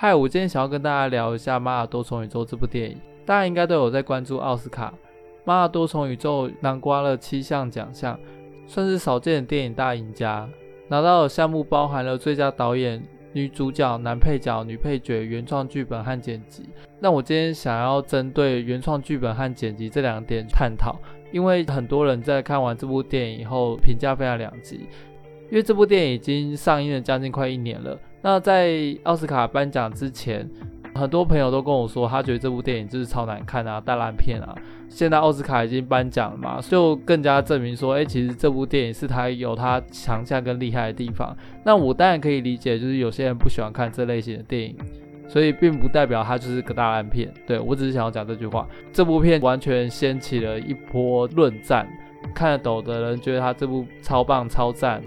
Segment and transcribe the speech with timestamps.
[0.00, 3.00] 嗨，我今天想要跟大家聊一下《妈的多重宇宙》这部电影。
[3.26, 4.90] 大家应该都有在关注奥斯卡，
[5.44, 8.18] 《妈的多重宇宙》囊括了七项奖项，
[8.68, 10.48] 算是少见的电影大赢家。
[10.86, 16.68] 拿到的项目包含了最佳导演、女主角、男配角、女配角、原创剧本和剪辑。
[17.00, 20.96] 那我今天想要针对原创剧本和剪辑这两点探讨，
[21.32, 24.86] 因为很多人在看完这部电影以后评价非常两极。
[25.50, 27.98] 因为这部电影已经上映了将近快一年了。
[28.20, 30.46] 那在奥斯卡颁奖之前，
[30.98, 34.54] 很多朋友都跟我说，他觉得这部电影就是超难看啊，大烂片啊。
[34.88, 41.36] 现在奥斯卡已经颁奖了嘛，就更加证明说，哎，其实这部电影是他有他强项跟厉害的地方。
[41.64, 44.76] 那我当然可以理解，就是有些人不喜欢看这类型的电影，
[45.28, 47.32] 所以并不代表它就是个大烂片。
[47.46, 51.86] 对，我只是想要讲这句话，这部片完全掀起了一波论战，
[52.34, 55.02] 看得懂的人觉得他这部超棒超赞。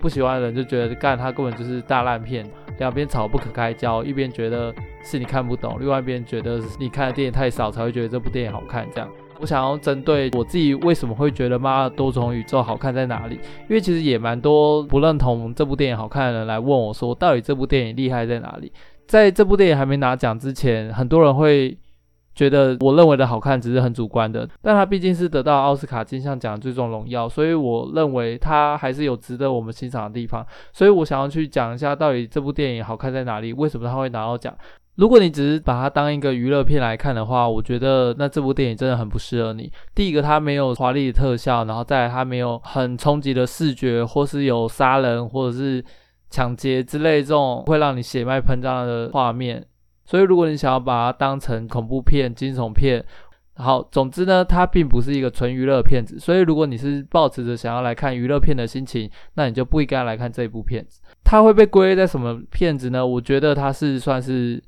[0.00, 2.44] 不喜欢的人就觉得干他根本就是大烂片，
[2.78, 8.86] 两边吵不可开交，一边觉得是你看不懂，另外一边觉得你看的电影太少才会觉得这部电影好看。
[8.92, 9.08] 这样，
[9.40, 13.34] 我想要针对我自己为什么会觉得妈的多重宇宙好看在哪里？
[13.68, 18.72] 因为其实也蛮多不认同这部电影好看的人来问我说，到底这部电影厉害在哪里？
[19.06, 21.76] 在这部电影还没拿奖之前，很多人会。
[22.34, 30.44] 觉得我认为的好看只是很主观的，但它毕竟是得到奥斯卡金像奖最终荣耀，所以我认为它还是有值得我们欣赏的地方。
[30.72, 34.52] 所以我想要去讲一下，到底这部电影好看在哪里，为什么它会拿到奖。
[34.96, 39.70] 如果你只是把它当一个娱乐片来看的话，我觉得那这部电影真的很不适合你。
[39.94, 45.84] 第一个，它没有华丽的特效，然后再来它没有很冲击的视觉，或是有杀人或者是
[46.30, 49.64] 抢劫之类这种会让你血脉喷张的画面。
[50.04, 53.04] 所以，如果你想要把它当成恐怖片、惊悚片，
[53.56, 56.18] 好，总之呢，它并不是一个纯娱乐片子。
[56.18, 61.00] 所以，如果你是抱持着想要来看娱乐片的心情，那你就不应该来看这一部片子。
[61.22, 63.06] 它会被归类在什么片子呢？
[63.06, 64.62] 我觉得它是算是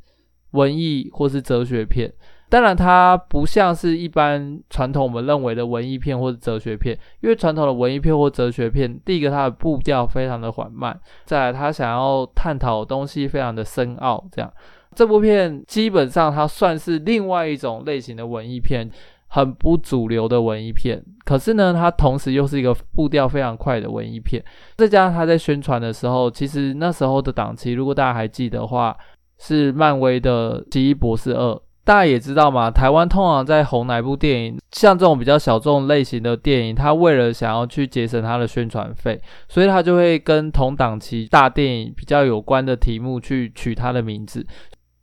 [0.52, 2.12] 文艺或是哲学片。
[2.48, 14.48] 当然，它不像是一般传统我们认为的文艺片或者哲学片，因为传统的文艺片或哲学片，第一个它的步调非常的缓慢，再来它想要探讨东西非常的深奥，这样。
[14.96, 18.90] 这部片基本上它算是另外一种类型的文艺片，
[19.28, 21.04] 很不主流的文艺片。
[21.24, 24.42] 可是呢，它同时又是一个步调非常快的文艺片。
[24.78, 28.96] 再加上它在宣传的时候，其实那时候的档期，如果大家还记得的话，
[29.38, 31.52] 是漫威的《奇异博士二》。
[31.84, 44.44] 大家也知道嘛，台湾通常在红哪部电影，像这种比较小众类型的电影，它为了想要去节省它的宣传费，所以它就会跟同档期大电影比较有关的题目去取它的名字。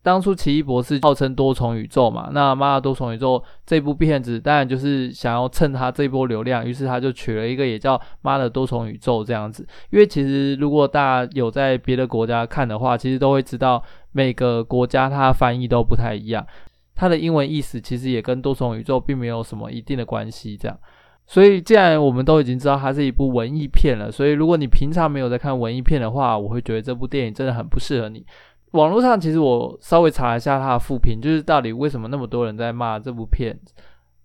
[0.03, 9.65] 当初奇异博士号称多重宇宙嘛，那妈的多重宇宙这部片子当然就是想要蹭他这波流量，于是他就取了一个也叫妈的多重宇宙这样子。
[9.91, 13.81] 因为其实如果大家有在别的国家看的话，其实都会知道
[14.11, 16.45] 每个国家它翻译都不太一样，
[16.93, 20.77] 它的英文意思其实也跟多重宇宙并没有什么一定的关系这样。
[21.25, 28.25] 所以既然我们都已经知道它是一部文艺片了，所以如果你平常没有在看文艺片的话，我会觉得这部电影真的很不适合你。
[28.73, 33.57] 网络上其实我稍微查了一下他的负评，就是到底为什么那么多人在骂这部片。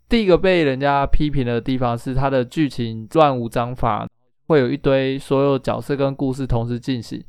[0.08, 4.08] 第一个被人家批评的地方是它的剧情乱无章法，
[4.46, 7.22] 会有一堆所有角色跟故事同时进行，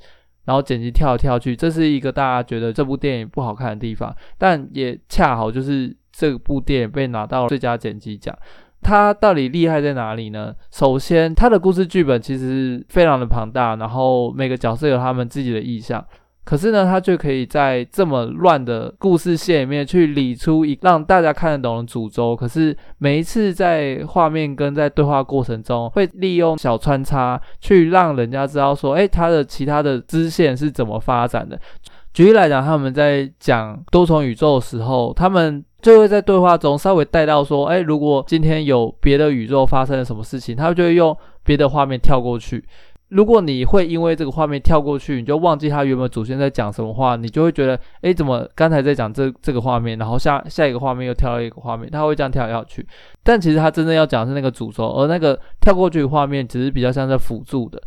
[0.46, 4.16] 然后剪辑跳来跳去，这是一个大家觉得这部电影不好看的地方。
[4.38, 8.34] 但也恰好就是这部电影被拿到了最佳剪辑奖。
[8.82, 10.56] 它到底厉害在哪里呢？
[10.72, 16.02] 首先，它的故事剧本其实非常的庞大，然后每个角色有他们自己的意向。
[16.50, 22.36] 可是呢，他就可以在这么乱的故事线里面去理出一让大家看得懂的主轴。
[22.36, 31.60] 可是每一次在画面跟在对话过程中，会利用小穿插去让人家知道说，诶，他的其他的支线是怎么发展的。
[32.14, 42.66] 举例来讲，他们在讲多重宇宙的时候，他们就会在对话中稍微带到说，诶，如果今天有别的宇宙发生了什么事情，他们就会用别的画面跳过去。
[43.10, 52.88] 如果你会因为这个画面跳过去，你就忘记他原本主线在讲什么话，你就会觉得，诶，怎么刚才在讲这这个画面，然后下下一个画面又跳到一个画面，他会这样跳来跳去。
[53.24, 57.82] 但其实他真正要讲的是那个主轴，而那个跳过去的画面只是比较像在辅助的，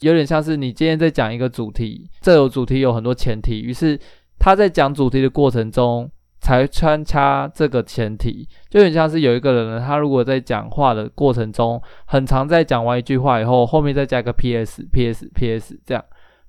[0.00, 3.98] 有点像是你今天在讲一个主题，这有主题有很多前提，于是
[4.38, 6.10] 他在讲主题的过程中。
[6.46, 16.04] 才穿插这个前提，就很像是有一个人呢，他如果在讲话的过程中，很常在讲完一句话以后，后面再加个 PS PS PS 这样。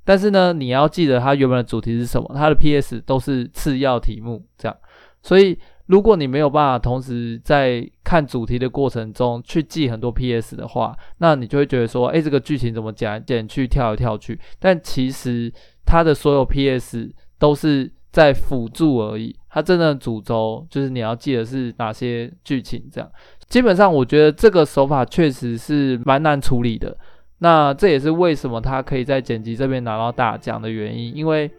[0.06, 4.78] 但是呢，你要记得它原本的主题是什么，它的 PS 都是次要题目这样。
[5.24, 5.58] 所以，
[5.88, 14.40] 如果你没有办法同时在看主题的过程中去记很多 PS 的话，那你就会觉得说，诶，这个剧情怎么讲来讲去，跳来跳去。
[14.60, 15.52] 但其实
[15.88, 23.10] 它的所有 PS 都是在辅助而已，它真正的主轴就是你要记得是哪些剧情这样。
[23.50, 26.96] 基本上，我觉得这个手法确实是蛮难处理的。
[27.40, 31.50] 那这也是为什么他可以在剪辑这边拿到大奖的原因，因为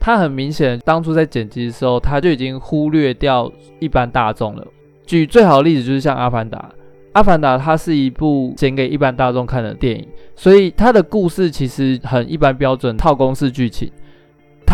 [0.00, 3.48] 他很明显当初在剪辑的时候，他就已经忽略掉
[3.78, 4.66] 一般大众了。
[5.06, 6.58] 举最好的例子就是像《阿凡达》，
[7.12, 13.88] 《阿凡达》它是一部剪给一般大众看的电影，所以它的故事其实很一般标准套公式剧情。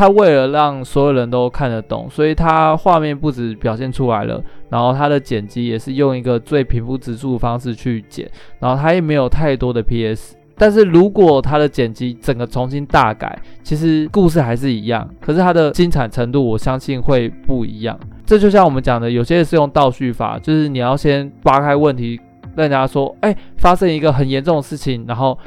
[0.00, 8.26] 他为了让所有人都看得懂，所以他画面不止表现出来了，然后他的剪辑也是用一个最平铺直述的方式去剪，
[8.60, 10.36] 然后他也没有太多的 PS。
[10.56, 18.00] 但是如果他的剪辑整个重新大改，其实故事还是一样，可是它的精彩程度我相信会不一样。
[18.24, 22.18] 这就像我们讲的，有些是用倒叙法，就是你要先扒开问题，
[22.56, 25.38] 让人家说，哎，发生一个很严重的事情，然后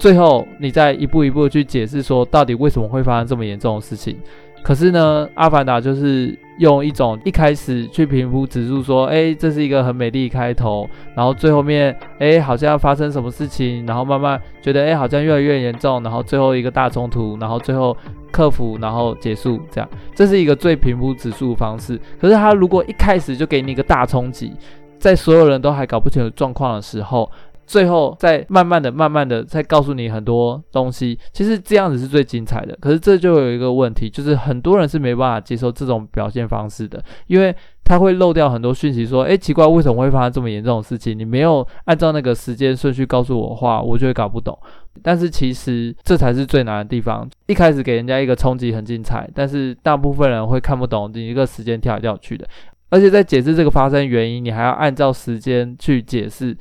[0.00, 4.16] 最后你再一步一步的去解释说，到底为什么会发生这么严重的事情。
[4.62, 17.94] 可是呢，阿凡达就是用一种一开始去平铺指数说，哎，这是一个很美丽开头，然后最后面，哎，好像要发生什么事情，然后慢慢觉得，哎，好像越来越严重，然后最后一个大冲突，然后最后
[18.32, 22.00] 克服，然后结束，这样，这是一个最平铺指数的方式。
[22.18, 24.50] 可是他如果一开始就给你一个大冲击，
[24.98, 27.30] 在所有人都还搞不清楚状况的时候。
[27.70, 32.76] 最后再慢慢的、慢慢的再告诉你很多东西，其实这样子是最精彩的。
[32.80, 41.16] 可是这就有一个问题，就是很多人是没办法接受这种表现方式的，因为他会漏掉很多讯息，说：“诶，奇怪，为什么会发生这么严重的事情？
[41.16, 44.58] 你没有按照那个时间顺序告诉我的话，我就会搞不懂。”
[45.00, 52.44] 但是其实这才是最难的地方，一开始给人家一个冲击很精彩，但是大部分人会看不懂你一个时间跳来跳去的，
[52.88, 56.58] 而且在解释这个发生原因，你还要按照时间去解释。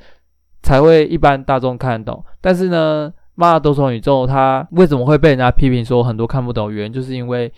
[0.61, 6.71] 才会一般大众看得懂，但是呢，《妈的多重宇宙》它为什么会被人家批评说很多看不懂？
[6.71, 7.51] 原因就是因为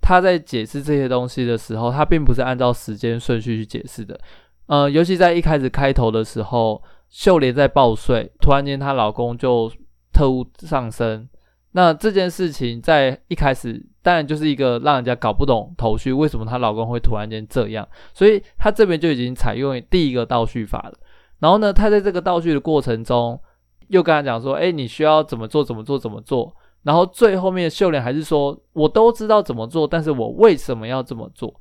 [0.00, 4.18] 他在解释这些东西的时候，他并不是按照时间顺序去解释的。
[4.66, 9.70] 呃，尤其在一开始开头的时候，秀莲在报税，突然间她老公就
[10.12, 11.28] 特务上身，
[11.72, 17.86] 那这件事情在一开始当然就是一个让人家搞不懂头绪，为什么她老公会突然间这样？
[18.14, 20.94] 所以他这边就已经采用第一个倒叙法了。
[21.40, 23.40] 然后呢，他在这个倒叙的过程中，
[23.88, 25.64] 又跟他讲说：“哎，你需要怎么做？
[25.64, 25.98] 怎么做？
[25.98, 26.54] 怎么做？”
[26.84, 31.52] 然后最后面秀莲还是说：“我都知道怎么做，但是我为什么要这么做？”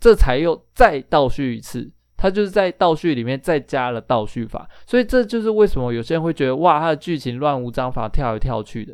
[0.00, 1.90] 这才又再倒叙一次。
[2.20, 8.92] 他就是在倒叙里面再加了倒叙法，所以这就是为什么有些人会觉得哇，他的剧情乱无章法，跳来跳去的。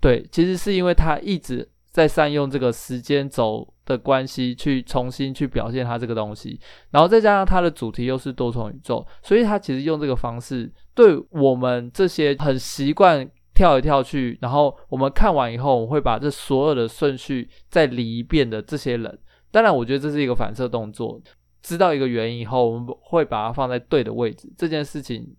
[0.00, 3.66] 对，其实是因为他一直再善用这个时间轴。
[3.86, 6.58] 的关系去重新去表现它这个东西，
[6.90, 19.18] 然后再加上它的主题又是多重宇宙，所以它其实用这个方式，对我们这些很习惯跳来跳去，然后我们看完以后，我们会把这所有的顺序再理一遍的这些人，
[19.50, 21.20] 当然我觉得这是一个反射动作，
[21.60, 25.36] 知道一个原因以后，我们会把它放在对的位置，这件事情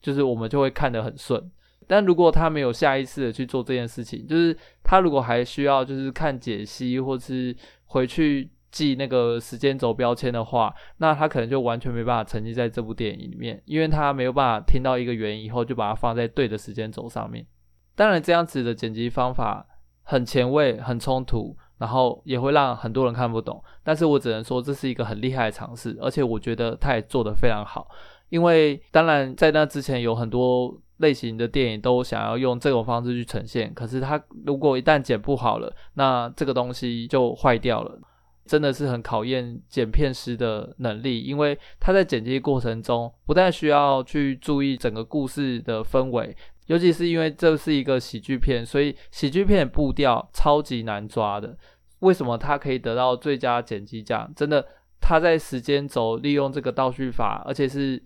[0.00, 1.50] 就是我们就会看得很顺。
[1.86, 7.54] 但如果他没有下意识的去做这件事情，就是他如果还需要就是看解析或是
[7.86, 17.46] 回去记那个时间轴标签的话，那他可能就完全没办法沉浸在这部电影里面，因为他没有办法听到一个原因以后就把它放在对的时间轴上面。
[17.94, 19.66] 当然，这样子的剪辑方法
[20.02, 23.62] 很前卫、很冲突，然后也会让很多人看不懂。
[23.84, 27.86] 但是我只能说这是一个很厉害的尝试，而且我觉得他也做得非常好。
[28.30, 30.80] 因为当然在那之前有很多。
[31.02, 38.00] 类型的电影都想要用这种方式去呈现，可是它如果一旦剪不好了，那这个东西就坏掉了，
[38.46, 46.34] 真的是很考验剪片师的能力，因为他在剪辑过程中不但需要去注意整个故事的氛围，
[46.66, 51.58] 尤其是因为这是一个喜剧片，所以喜剧片步调超级难抓的。
[51.98, 54.32] 为什么他可以得到最佳剪辑奖？
[54.34, 54.64] 真的，
[55.00, 58.02] 他在时间轴利用这个倒叙法，而且是。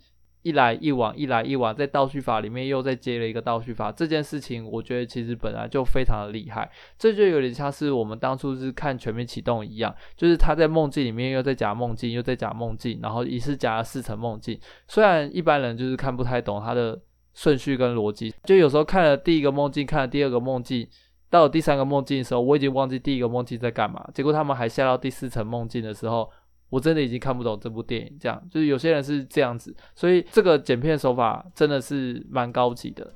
[0.46, 6.70] 一来一往，一来一往，在倒叙法里面又再接了一个倒叙法，这件事情我觉得其实本来就非常的厉害。
[6.96, 14.56] 这就有点像是我们当初是看《全面启动》一样，就是他在梦境里面又在假梦境，又在假梦境，然后一次讲了四层梦境。
[14.86, 16.96] 虽然一般人就是看不太懂他的
[17.34, 20.86] 顺序跟逻辑，就有时候看了第一个梦境，看了第二个梦境，
[21.28, 24.08] 到了第三个梦境的时候，我已经忘记第一个梦境在干嘛。
[24.14, 26.30] 结果他们还下到第四层梦境的时候，
[26.68, 28.16] 我真的已经看不懂这部电影。
[28.20, 33.12] 这样就是有些人是这样子，所以这个剪片手法真的是蛮高级的。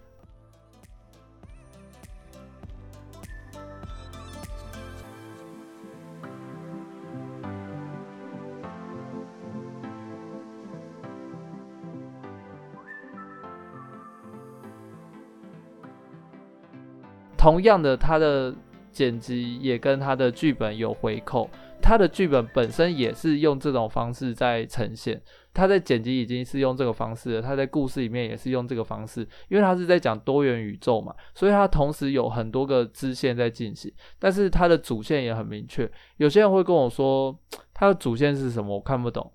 [17.37, 18.55] 同样的，他的
[18.93, 21.49] 剪辑也跟他的剧本有回扣。
[21.91, 25.21] 他的剧本本身也是用这种方式在呈现，
[25.53, 35.91] 他在剪辑已经是用这个方式了，他在故事里面也是用这个方式，因为他是在讲多元宇宙嘛，所以他同时有很多个支线在进行，但是他的主线也很明确。
[36.19, 37.37] 有些人会跟我说，
[37.75, 38.77] 他的主线是什么？
[38.77, 39.33] 我看不懂。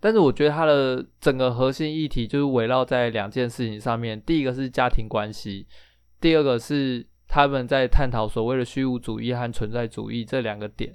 [0.00, 5.68] 但是我觉得他的整个核心议题就是围绕在两件事情上面，第一个是家庭关系。
[6.20, 10.92] 第二个是他们在探讨所谓的虚无主义和存在主义这两个点，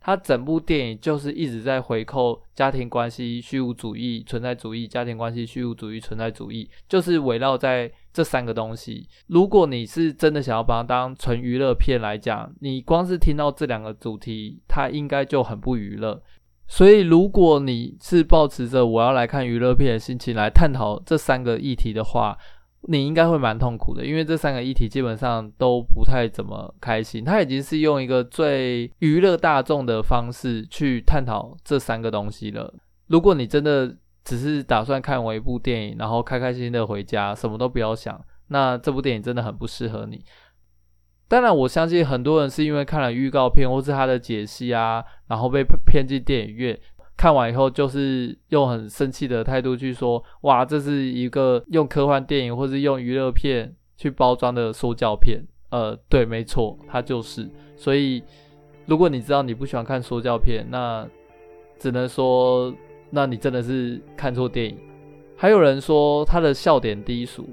[0.00, 9.06] 他整部电影就是一直在回扣家庭关系、虚无主义、存在主义、家庭关系、虚无主义、存在主义，就是围绕在这三个东西。
[9.26, 16.22] 如果你是真的想要把它当纯娱乐片来讲，你光是听到这两个主题，它应该就很不娱乐。
[16.66, 22.38] 所以，如果你是抱持着我要来看娱乐片的心情来探讨这三个议题的话，
[22.82, 27.24] 你应该会蛮痛苦的，因为这三个议题基本上都不太怎么开心。
[27.24, 32.72] 他已经是用一个最娱乐大众的方式去探讨这三个东西了。
[33.08, 33.94] 如果你真的
[34.24, 38.18] 只是打算看完一部电影，然后开开心心的回家，什么都不要想，
[38.48, 40.24] 那这部电影真的很不适合你。
[41.28, 46.78] 当然，我相信很多人是因为看了预告片或是他的解析啊，然后被骗进电影院。
[47.20, 57.46] 看完以后，就是用很生气的态度去说：“哇，这是一个用科幻电影或是用娱乐片去包装的说教片。”呃，对，没错，它就是。
[57.76, 58.22] 所以，
[58.86, 61.06] 如果你知道你不喜欢看说教片，那
[61.78, 62.74] 只能说，
[63.10, 64.78] 那你真的是看错电影。
[65.36, 67.46] 还有人说他的笑点低俗，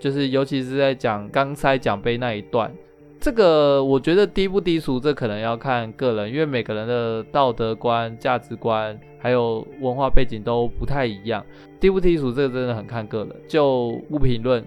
[0.00, 2.74] 就是尤其是在讲刚塞奖杯那一段。
[3.20, 11.44] 这个我觉得低不低俗，这可能要看个人，因为每个人的道德观、价值观还有文化背景都不太一样。
[11.78, 14.64] 低不低俗，这个真的很看个人，就不评论。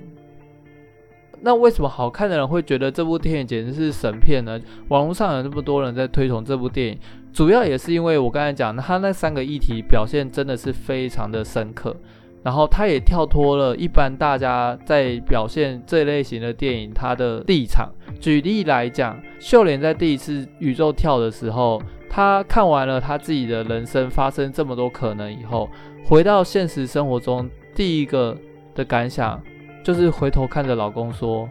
[1.42, 4.62] 那为什么好看的人会觉得这部电影简直是神片呢？
[4.88, 7.00] 网络上有那么多人在推崇这部电影，
[7.34, 11.96] 主要也是因为我刚才讲，他那三个议题表现真的是非常的深刻。
[12.44, 17.90] 然后他也跳脱了一般大家在表现这类型的电影他的立场。
[18.20, 25.70] 举例来讲，秀莲在第一次宇宙跳的时候，他看完了他自己的人生发生这么多可能以后，
[26.06, 28.38] 回到现实生活中，第一个
[28.76, 29.42] 的感想
[29.84, 31.50] 就是回头看着老公说：“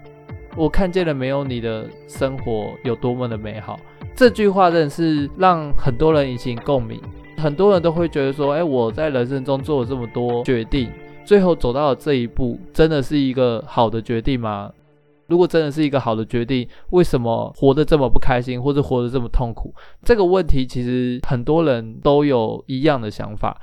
[0.57, 3.81] 我看见了没有你的生活有多么的美好。”
[4.15, 7.01] 这句话真的是让很多人引起共鸣。
[7.37, 10.91] 很多人都会觉得说，哎，我在人生中做了这么多决定，
[11.25, 14.71] 最后走到了这一步，真的是一个好的决定吗？
[15.29, 19.75] 如果真的是一个好的决定，为什么活得这么不开心，或者活得这么痛苦？
[20.05, 23.59] 这个问题其实很多人都有一样的想法。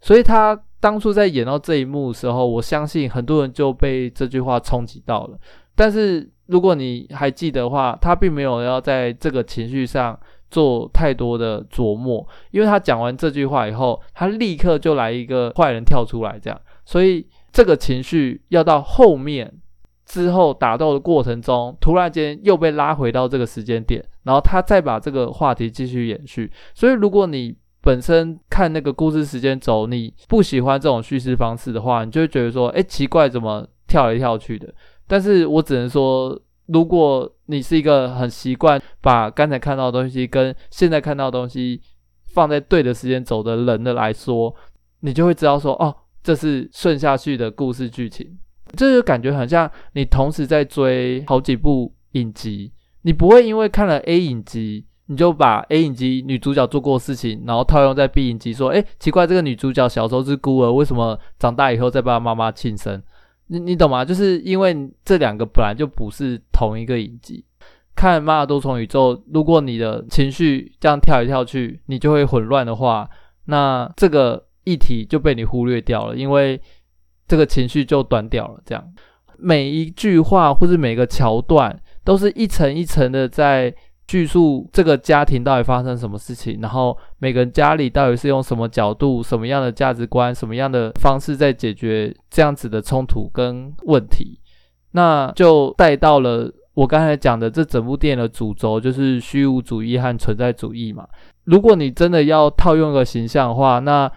[0.00, 5.38] 所以他当初在演到这一幕的时候，我相信很多人就被这句话冲击到了。
[5.74, 10.18] 但是如果你还记得的话，他并没有要在这个情绪上。
[10.54, 19.52] 做太多的琢磨，因为他讲完这句话以后，他立刻就来一个坏人跳出来，这样，所以这个情绪要到后面
[20.06, 26.48] 之后打斗的过程中，突然间又被拉回到这个时间点，然后他再把这个话题继续延续。
[26.72, 34.72] 所以，如果你本身看那个故事时间轴，你不喜欢这种叙事方式的话，你就会觉得说，哎，奇怪，怎么跳来跳去的？
[35.08, 36.40] 但是我只能说。
[36.66, 41.80] 如果你是一个很习惯把刚才看到的东西跟现在看到的东西
[42.26, 44.54] 放在对的时间走的人的来说，
[45.00, 48.38] 你就会知道说，哦，这是顺下去的故事剧情，
[48.76, 52.72] 这就感觉很像你同时在追好几部影集，
[53.02, 63.02] 你不会因为看了 A 影集，你就把 A 影集女主角做过的事情，然后套用在 B 影集，说，诶，奇怪，这个女主角小时候是孤儿，为什么长大以后再帮妈妈庆生？
[63.46, 64.04] 你你懂吗？
[64.04, 67.44] 就是因为这两个本来就不是同一个影集。
[67.94, 73.08] 看《妈的多重宇宙》，如果你的情绪这样跳来跳去，你就会混乱的话，
[73.46, 76.60] 那这个议题就被你忽略掉了，因为
[77.28, 78.60] 这个情绪就断掉了。
[78.64, 78.92] 这样
[79.38, 83.74] 每一句话或是每个桥段，都是一层一层的在。
[84.06, 94.38] 叙述这个家庭到底发生什么事情，然后每个人家里到底是用什么角度、什么样的价值观、什么样的方式在解决这样子的冲突跟问题，
[94.92, 101.06] 那就带到了我刚才讲的这整部电影的主轴就是虚无主义和存在主义嘛。
[101.44, 104.10] 如果你真的要套用一个形象的话，那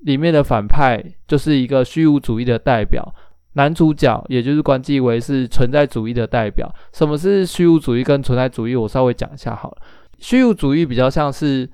[0.00, 3.14] 里面的反派就是一个虚无主义的代表，
[3.56, 6.70] 男主角也就是关继威是存在主义的代表。
[6.92, 8.76] 什么是虚无主义跟存在主义？
[8.76, 9.78] 我稍微讲一下好了。
[10.18, 11.68] 虚无主义比较像是，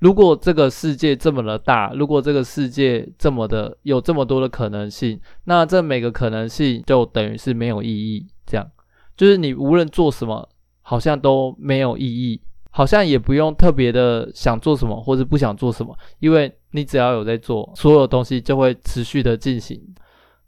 [0.00, 8.26] 如果这个世界这么的大，如果这个世界这么的有这么多的可能性，那这每个可能性就等于是没有意义。
[8.44, 8.66] 这样，
[9.16, 10.48] 就是你无论做什么，
[10.82, 12.40] 好像都没有意义。
[12.72, 19.80] 好像也不用特别的想做什么或者不想做什么，因为你只要有在做，所有东西就会持续的进行。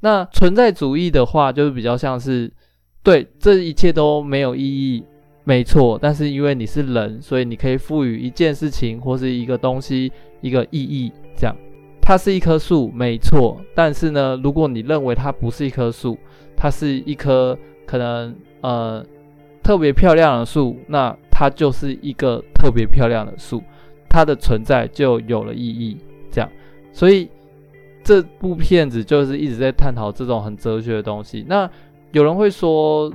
[0.02, 2.52] 那存在主义的话，就是比较像是，
[3.02, 5.02] 对，这一切都没有意义，
[5.44, 5.98] 没错。
[6.00, 11.10] 但是因为你是人，所以你可以赋予一件事情或是一个东西一个意义。
[11.34, 11.56] 这样，
[12.02, 13.58] 它是一棵树，没错。
[13.74, 16.18] 但是呢，如果你认为它不是一棵树，
[16.54, 19.02] 它是一棵可能呃
[19.62, 21.16] 特别漂亮的树，那。
[21.34, 23.60] 它就是一个特别漂亮的树，
[24.08, 25.96] 它的存在就有了意义。
[26.30, 26.48] 这样，
[26.92, 27.28] 所以
[28.02, 31.44] 这部片子就是一直在探讨这种很哲学的东西。
[31.48, 31.68] 那
[32.12, 33.12] 有人会说，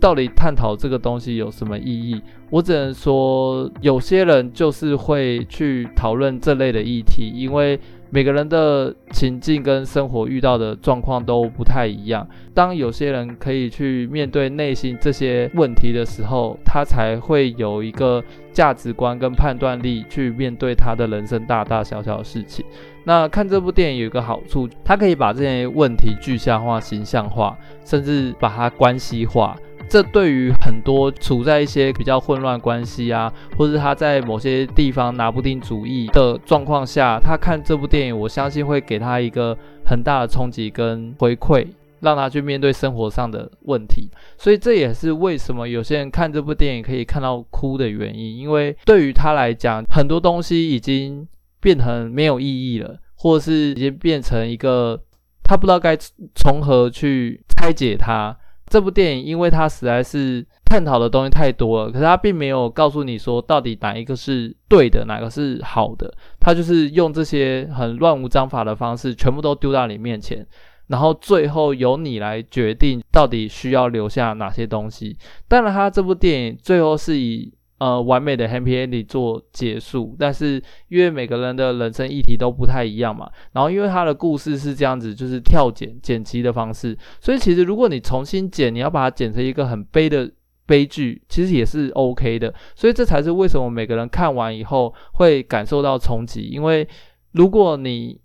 [0.00, 2.20] 到底探讨这个东西有什么意义？
[2.50, 7.78] 我只能说，有些人就是会去讨论这类的议题，因为。
[8.14, 12.24] 每个人的情境跟生活遇到的状况都不太一样。
[12.54, 22.64] 当有些人可以去面对内心这些问题的时候，他才会有一个价值观跟判断力去面对他的人生大大小小的事情。
[23.02, 29.56] 那看这部电影有一个好处，他可以把这些问题具象化、形象化，甚至把它关系化。
[29.88, 41.66] 这对于很多处在一些比较混乱关系啊，或者他在某些地方拿不定主意的状况下，他看这部电影，我相信会给他一个很大的冲击跟回馈，
[42.00, 44.10] 让他去面对生活上的问题。
[44.36, 51.26] 所以这也是为什么有些人看这部电影可以看到哭的原因，因为对于他来讲，很多东西已经
[51.60, 55.00] 变成没有意义了，或者是已经变成一个
[55.44, 55.96] 他不知道该
[56.34, 58.36] 从何去拆解它。
[58.74, 66.12] 这部电影，因为它实在是探讨的东西太多了，可是它并没有告诉你说到底哪一个是对的，哪个是好的。
[66.40, 70.44] 它就是用这些很乱无章法的方式，全部都丢到你面前，
[70.88, 75.16] 然后最后由你来决定到底需要留下哪些东西。
[75.46, 77.54] 当然，它这部电影最后是以。
[77.84, 90.32] 呃，完美的 Happy Ending 做结束，但是因为每个人的人生议题都不太一样嘛，然后因为他的故事是这样子，就是跳剪剪辑的方式，所以其实如果你重新剪，你要把它剪成一个很悲的
[90.64, 92.54] 悲剧，其实也是 OK 的。
[92.74, 96.88] 所以这才是为什么每个人看完以后会感受到冲击，因为
[97.32, 98.18] 如果你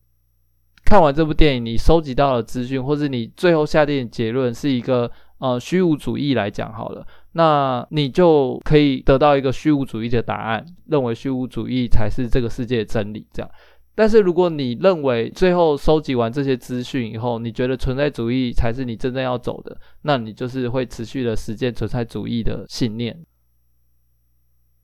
[0.85, 7.05] 看完这部电影，你收集到的资讯，或者你最后下定结论是一个呃虚无主义来讲好了。
[7.33, 13.25] 那你就可以得到一个虚无主义的答案，认为虚无主义才是这个世界的真理。
[13.31, 13.51] 这样，
[13.93, 23.15] 但是如果你认为最后收集完这些资讯以后，你觉得存在主义才是你真正要走的，那你就是会持续的实践存在主义的信念。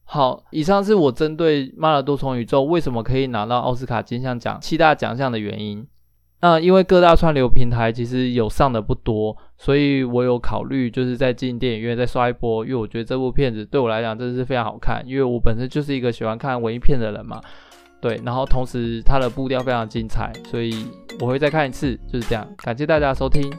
[0.03, 5.85] 好，以上是我针对《马尔多重宇宙》为什么可以拿到奥斯卡金像奖七大奖项的原因。
[6.41, 17.41] 那因为各大串流平台其实有上的不多，所以我有考虑就是在进电影院再刷一波，因为我觉得这部片子对我来讲真的是非常好看，因为我本身就是一个喜欢看文艺片的人嘛，
[17.99, 20.85] 对，然后同时它的步调非常精彩，所以
[21.19, 22.47] 我会再看一次，就是这样。
[22.57, 23.51] 感谢大家收听。